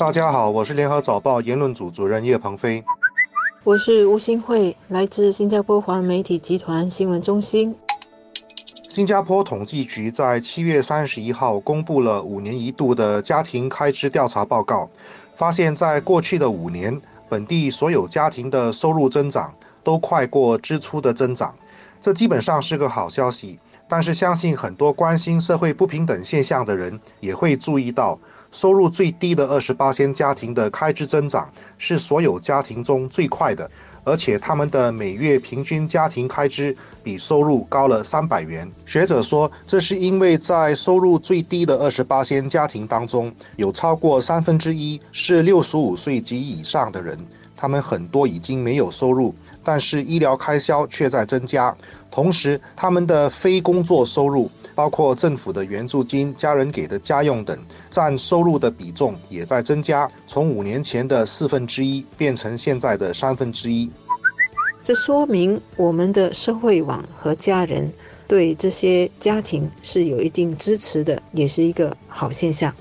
[0.00, 2.82] 大家好，我是联合早报言论组主任叶鹏飞。
[3.62, 7.76] 我是吴新慧，来自新加坡华媒体集团新闻中心。
[8.88, 14.88] 新加坡统计局在七月三十一号公布了五年一度的家庭开支调查报告，
[15.34, 16.98] 发现，在过去的五年，
[17.28, 19.52] 本地所有家庭的收入增长
[19.84, 21.54] 都快过支出的增长，
[22.00, 23.58] 这基本上是个好消息。
[23.86, 28.18] 但是，相信很多关心社会不平等现象的人也会注意到，
[28.52, 33.70] 收入最低的二十八仙家庭的开支增长是所有家庭中最快的，
[34.04, 38.70] 而且他们的每月平均家庭开支比收入高了三百元。
[38.84, 47.18] 学者说，这是因为在收入最低的二十八仙家庭当中，有超过三分之一是六十五岁及以上的人，
[47.54, 49.34] 他们很多已经没有收入。
[49.62, 51.76] 但是医疗开销却在增加，
[52.10, 57.58] 同时他们的非工作收入，包括政府的援助金、家人给的家用等，
[57.90, 63.90] 占收入的比重也在增加，从五年前的四分之一变成现在的三分之一。
[64.82, 67.92] 这说明我们的社会网和家人
[68.26, 72.74] 对这些家庭是有一定支持的，也是一个好现象。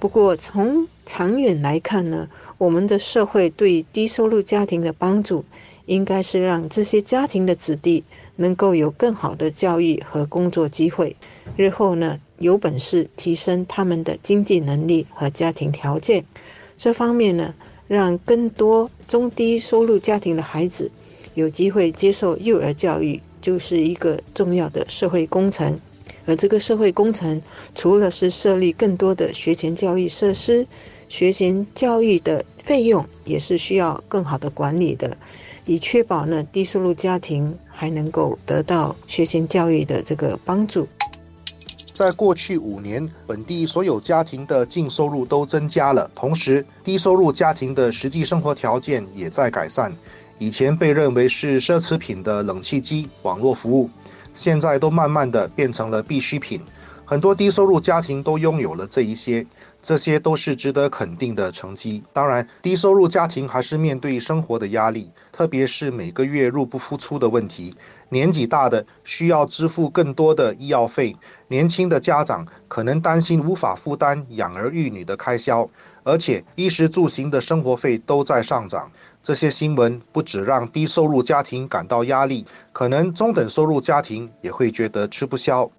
[0.00, 5.44] 不过从长远来看呢，我们的社会对低收入家庭的帮助。
[5.86, 8.04] 应该是让这些家庭的子弟
[8.36, 11.16] 能够有更好的教育和工作机会，
[11.56, 16.24] 日后呢有本事提升他们的经济能力和家庭条件。
[16.76, 17.54] 这方面呢，
[17.86, 20.90] 让更多中低收入家庭的孩子
[21.34, 25.78] 有机会接受幼儿教育，就是一个重要的社会工程。
[26.26, 27.40] 而这个社会工程，
[27.74, 30.66] 除了是设立更多的学前教育设施，
[31.06, 35.16] 学前教育的费用也是需要更好的管理的。
[35.66, 40.86] 以确保呢低收入家庭还能够得到学前教育的这个帮助。
[41.94, 49.94] 在过去五年，本地所有家庭的净收入都增加了，同时低收入家庭的实际生活条件也在改善。
[50.38, 53.88] 以前被认为是奢侈品的冷气机、网络服务，
[54.34, 56.60] 现在都慢慢的变成了必需品。
[57.04, 59.46] 很多低收入家庭都拥有了这一些。
[59.82, 62.02] 这些都是值得肯定的成绩。
[62.10, 67.76] 当然，低收入家庭还是面对生活的压力，特别是每个月入不敷出的问题。
[68.08, 71.14] 年纪大的需要支付更多的医药费，
[71.48, 75.68] 年轻的家长可能担心无法负担养儿育女的开销，
[76.02, 78.90] 而且衣食住行的生活费都在上涨。
[79.22, 85.70] 这些新闻不止让低收入家庭感到压力，可能中等收入家庭也会觉得吃不消。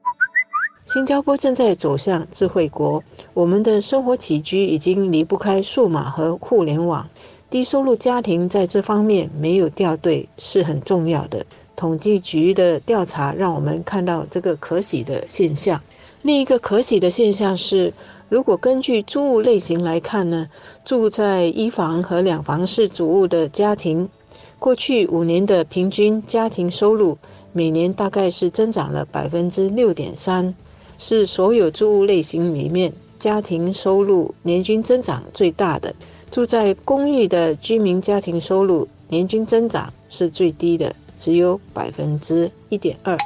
[0.86, 3.04] 新加坡正在走向智慧国，
[3.34, 7.10] 我们的生活起居已经离不开数码和互联网。
[7.50, 11.44] 低收入家庭在这方面没有掉队是很重要的。
[11.76, 15.82] 统计局的调查让我们看到这个可喜的现象。
[16.22, 17.92] 另一个可喜的现象是，
[18.30, 20.48] 如果根据租屋类型来看呢，
[20.86, 24.08] 住在一房和两房式主屋的家庭，
[24.60, 27.18] 过去五年的平均家庭收入
[27.54, 30.54] 每年大概是增长了百分之六点三。
[30.98, 35.94] 是所有住屋类型里面家庭收入年均增长最大的。
[36.32, 43.18] 住在公寓的居民家庭收入年均增长是最低的，只有百分之一点二。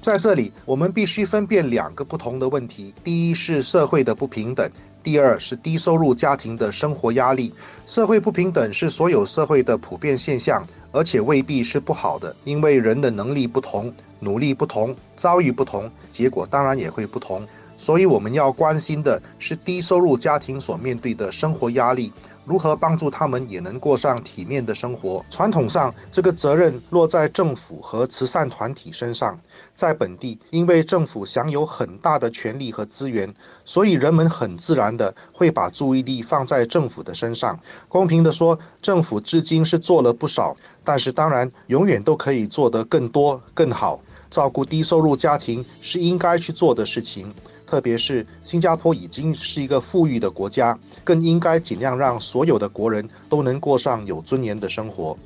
[0.00, 4.70] 在这里，我们必须分辨两个不同的问题：第一是社会的不平等，
[5.04, 7.52] 第二是低收入家庭的生活压力。
[7.86, 13.92] 社会不平等是所有社会的普遍现象，而且未必是不好的，因为人的能力不同。
[14.20, 17.46] 努力不同，遭遇不同，结果当然也会不同。
[17.84, 22.10] 所以我们要关心的是低收入家庭所面对的生活压力，
[22.46, 25.22] 如何帮助他们也能过上体面的生活。
[25.28, 29.38] 传统上，这个责任落在政府和慈善团体身上。
[29.74, 33.30] 在本地，因为政府享有很大的权力和资源，
[33.66, 37.60] 所以人们很自然的会把注意力放在政府的身上。
[37.90, 44.00] 公平的说，政府至今是做了不少，但是当然永远都可以做得更多、更好。
[44.30, 47.32] 照顾低收入家庭是应该去做的事情，
[47.66, 55.16] 特别是新加坡已经是一个富裕的国家，更应该尽量让所有的国人都能过上有尊严的生活。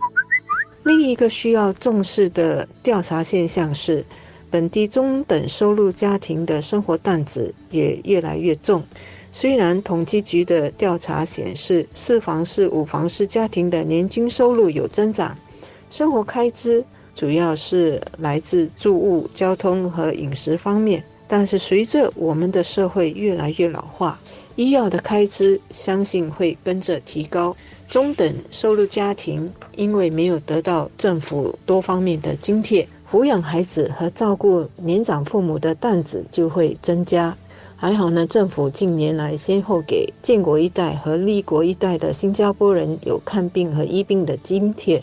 [0.85, 4.05] 另一个需要重视的调查现象是，
[4.51, 8.83] 本地中等收入家庭的生活担子也越来越重。
[9.31, 15.37] 虽然统计局的调查显示，四房式、五房式家庭的年均收入有增长，
[15.91, 16.85] 生活开支。
[17.15, 24.19] 主要是来自住屋、交通和饮食方面，但是随着我们的社会越来越老化，
[24.57, 27.55] 医药的开支相信会跟着提高。
[27.87, 37.37] 中等收入家庭因为没有得到政府多方面的津贴，抚养孩子和照顾年长父母的担子就会增加。
[37.77, 45.03] 还好呢，政府近年来先后给建国一代和立国一代的新加坡人有看病和医病的津贴，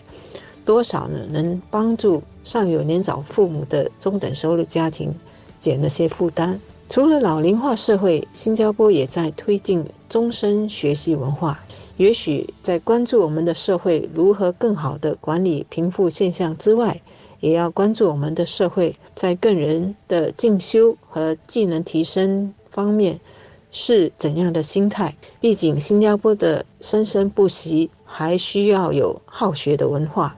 [0.66, 5.16] 多少呢能帮助上有年长父母的中等收入家庭
[5.59, 6.59] 减了些负担。
[6.87, 11.59] 除了老龄化社会，新加坡也在推进终身学习文化。
[11.97, 17.01] 也许在关注我们的社会如何更好地管理贫富现象之外，
[17.39, 23.19] 也要关注我们的社会在个人的进修和技能提升方面
[23.71, 25.15] 是怎样的心态。
[25.39, 30.37] 毕竟，新加坡的生生不息，还需要有好学的文化。